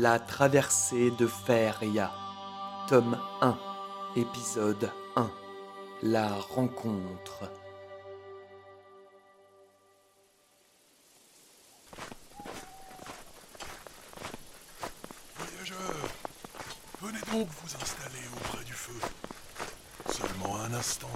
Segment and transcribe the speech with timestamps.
[0.00, 2.10] La traversée de Feria,
[2.88, 3.58] tome 1,
[4.16, 5.30] épisode 1.
[6.02, 7.52] La rencontre.
[15.36, 16.08] Voyageurs,
[17.02, 18.98] venez donc vous installer auprès du feu.
[20.08, 21.10] Seulement un instant.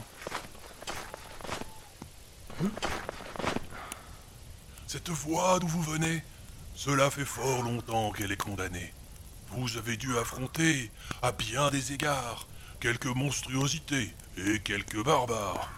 [4.87, 6.23] Cette voie d'où vous venez,
[6.75, 8.93] cela fait fort longtemps qu'elle est condamnée.
[9.51, 10.91] Vous avez dû affronter,
[11.23, 12.47] à bien des égards,
[12.81, 15.71] quelques monstruosités et quelques barbares.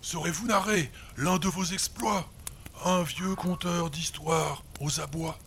[0.00, 2.28] Saurez-vous narrer l'un de vos exploits?
[2.84, 5.38] Un vieux conteur d'histoire aux abois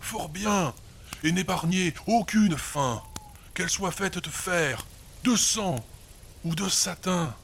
[0.00, 0.74] Fort bien,
[1.24, 3.02] et n'épargnez aucune fin,
[3.54, 4.86] qu'elle soit faite de fer,
[5.24, 5.84] de sang
[6.44, 7.34] ou de satin.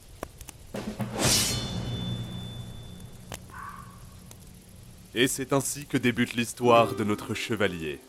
[5.15, 7.99] Et c'est ainsi que débute l'histoire de notre chevalier.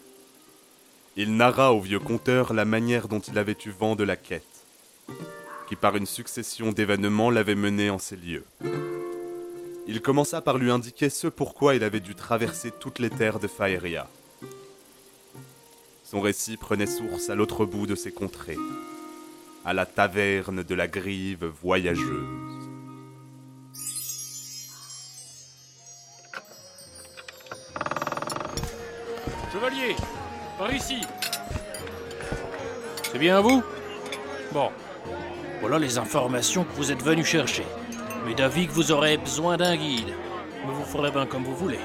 [1.17, 4.45] Il narra au vieux conteur la manière dont il avait eu vent de la quête,
[5.69, 8.45] qui par une succession d'événements l'avait mené en ces lieux.
[9.87, 13.49] Il commença par lui indiquer ce pourquoi il avait dû traverser toutes les terres de
[13.49, 14.07] Faeria.
[16.05, 18.59] Son récit prenait source à l'autre bout de ces contrées,
[19.65, 22.60] à la taverne de la Grive voyageuse.
[29.53, 29.97] Chevalier,
[30.57, 31.01] par ici.
[33.11, 33.65] C'est bien vous?
[34.53, 34.71] Bon.
[35.61, 37.65] Voilà les informations que vous êtes venu chercher.
[38.25, 40.15] Mais d'avis que vous aurez besoin d'un guide.
[40.65, 41.81] Mais vous ferez bien comme vous voulez.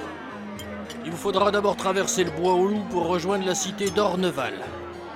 [1.05, 4.53] Il vous faudra d'abord traverser le bois au loup pour rejoindre la cité d'Orneval.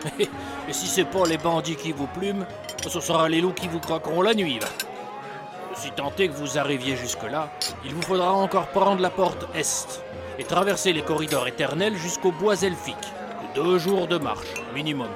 [0.19, 2.47] Et si c'est pas les bandits qui vous plument,
[2.87, 4.59] ce sera les loups qui vous croqueront la nuit.
[5.75, 7.51] Si tant est que vous arriviez jusque-là,
[7.85, 10.03] il vous faudra encore prendre la porte Est
[10.39, 12.95] et traverser les corridors éternels jusqu'au bois elfique.
[13.53, 15.09] Deux jours de marche, minimum.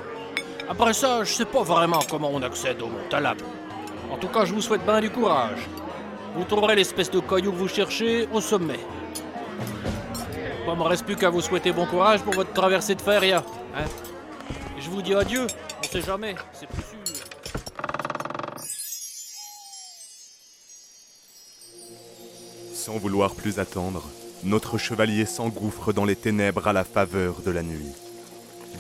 [0.70, 3.38] Après ça, je sais pas vraiment comment on accède au Mont Talab.
[4.12, 5.68] En tout cas, je vous souhaite bien du courage.
[6.36, 8.80] Vous trouverez l'espèce de caillou que vous cherchez au sommet.
[10.66, 13.44] Bon, me reste plus qu'à vous souhaiter bon courage pour votre traversée de Feria.
[13.76, 13.86] Hein
[14.80, 15.48] je vous dis adieu,
[15.80, 17.00] on sait jamais, c'est plus sûr.
[22.74, 24.04] Sans vouloir plus attendre,
[24.46, 27.94] notre chevalier s'engouffre dans les ténèbres à la faveur de la nuit,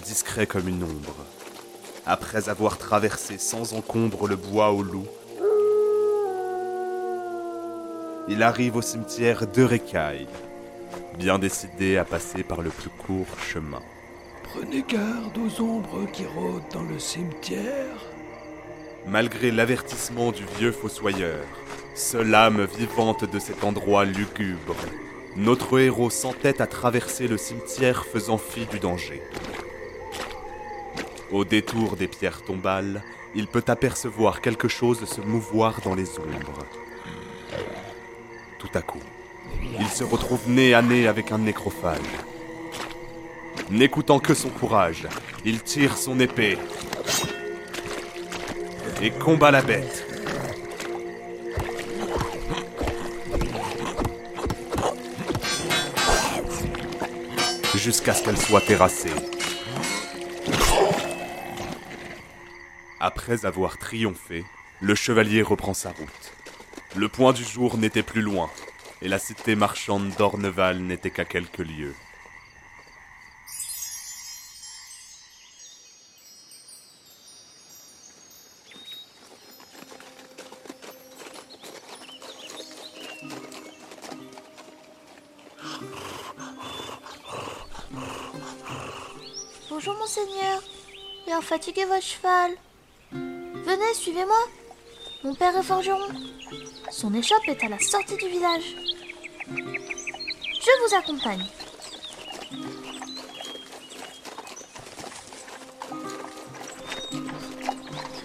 [0.03, 1.15] discret comme une ombre.
[2.05, 5.07] Après avoir traversé sans encombre le bois au loup,
[8.27, 10.27] il arrive au cimetière de Récaille,
[11.17, 13.81] bien décidé à passer par le plus court chemin.
[14.43, 18.11] Prenez garde aux ombres qui rôdent dans le cimetière.
[19.07, 21.43] Malgré l'avertissement du vieux fossoyeur,
[21.95, 24.75] seule âme vivante de cet endroit lugubre,
[25.35, 29.21] notre héros s'entête à traverser le cimetière faisant fi du danger.
[31.31, 36.65] Au détour des pierres tombales, il peut apercevoir quelque chose se mouvoir dans les ombres.
[38.59, 39.01] Tout à coup,
[39.79, 41.99] il se retrouve nez à nez avec un nécrophage.
[43.71, 45.07] N'écoutant que son courage,
[45.45, 46.57] il tire son épée
[49.01, 50.12] et combat la bête.
[57.83, 59.11] Jusqu'à ce qu'elle soit terrassée.
[63.01, 64.45] Après avoir triomphé,
[64.79, 66.31] le chevalier reprend sa route.
[66.95, 68.49] Le point du jour n'était plus loin,
[69.01, 71.95] et la cité marchande d'Orneval n'était qu'à quelques lieues.
[89.85, 90.61] Bonjour monseigneur.
[91.25, 92.51] Bien fatigué votre cheval.
[93.11, 94.47] Venez, suivez-moi.
[95.25, 96.07] Mon père est forgeron.
[96.89, 98.77] Son échoppe est à la sortie du village.
[99.49, 101.45] Je vous accompagne.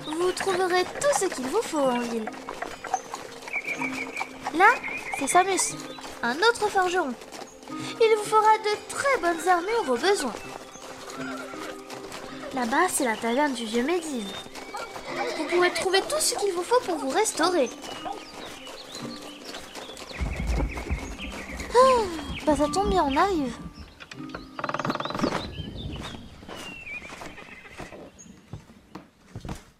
[0.07, 2.31] Vous trouverez tout ce qu'il vous faut en ville.
[4.55, 4.75] Là,
[5.19, 5.75] c'est Samus,
[6.23, 7.13] un autre forgeron.
[8.01, 10.33] Il vous fera de très bonnes armures au besoin.
[12.55, 14.25] Là-bas, c'est la taverne du vieux Médine.
[15.37, 17.69] Vous pourrez trouver tout ce qu'il vous faut pour vous restaurer.
[21.75, 22.03] Ah,
[22.47, 23.53] bah ça tombe bien, on arrive.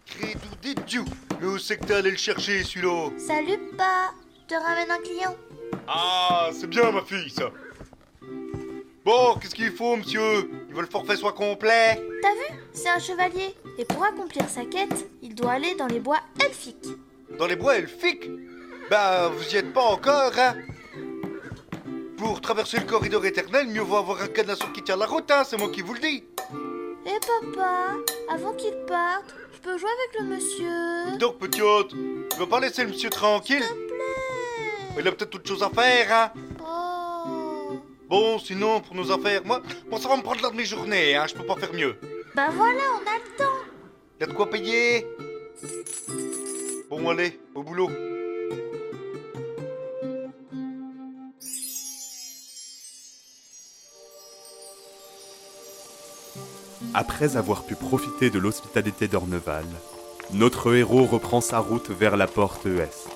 [0.05, 1.05] Crédou
[1.39, 4.11] Mais où c'est que t'es allé le chercher, celui-là Salut, pas.
[4.49, 5.35] Je te ramène un client.
[5.87, 7.49] Ah, c'est bien, ma fille, ça
[9.05, 10.49] Bon, qu'est-ce qu'il faut, monsieur?
[10.69, 12.58] Il veut le forfait soit complet T'as vu?
[12.73, 13.55] C'est un chevalier.
[13.77, 16.87] Et pour accomplir sa quête, il doit aller dans les bois elfiques.
[17.37, 18.29] Dans les bois elfiques
[18.89, 20.55] Bah, vous y êtes pas encore, hein
[22.17, 25.43] Pour traverser le corridor éternel, mieux vaut avoir un canasson qui tient la route, hein,
[25.45, 26.23] c'est moi qui vous le dis
[27.05, 27.19] Eh
[27.55, 27.93] papa,
[28.29, 32.59] avant qu'il parte, je peux jouer avec le monsieur Donc, petit hôte, tu veux pas
[32.59, 36.31] laisser le monsieur tranquille S'il te plaît Il a peut-être autre chose à faire, hein
[36.61, 37.79] Oh
[38.09, 41.15] Bon, sinon, pour nos affaires, moi, moi ça va me prendre l'heure de mes journées,
[41.15, 41.95] hein, je peux pas faire mieux.
[42.39, 43.59] Bah voilà, on a le temps
[44.21, 45.05] Y a de quoi payer
[46.89, 47.89] Bon, allez, au boulot.
[56.93, 59.65] Après avoir pu profiter de l'hospitalité d'Orneval,
[60.31, 63.09] notre héros reprend sa route vers la porte Est,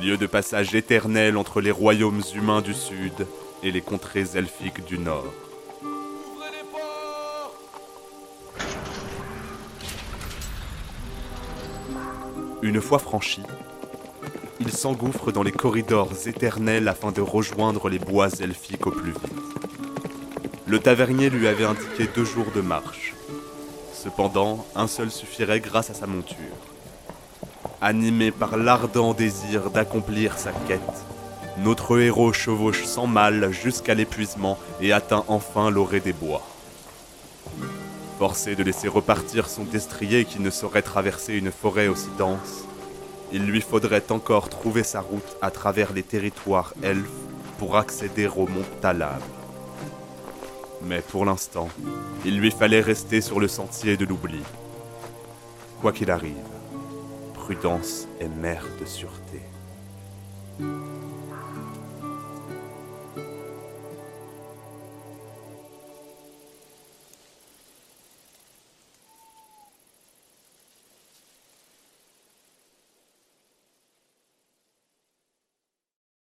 [0.00, 3.28] lieu de passage éternel entre les royaumes humains du Sud
[3.62, 5.32] et les contrées elfiques du Nord.
[12.62, 13.42] Une fois franchi,
[14.60, 19.58] il s'engouffre dans les corridors éternels afin de rejoindre les bois elfiques au plus vite.
[20.68, 23.14] Le tavernier lui avait indiqué deux jours de marche.
[23.92, 26.36] Cependant, un seul suffirait grâce à sa monture.
[27.80, 30.80] Animé par l'ardent désir d'accomplir sa quête,
[31.58, 36.46] notre héros chevauche sans mal jusqu'à l'épuisement et atteint enfin l'orée des bois.
[38.22, 42.68] Forcé de laisser repartir son destrier qui ne saurait traverser une forêt aussi dense,
[43.32, 47.10] il lui faudrait encore trouver sa route à travers les territoires elfes
[47.58, 49.20] pour accéder au mont Talab.
[50.82, 51.68] Mais pour l'instant,
[52.24, 54.44] il lui fallait rester sur le sentier de l'oubli.
[55.80, 56.36] Quoi qu'il arrive,
[57.34, 59.40] prudence est mère de sûreté.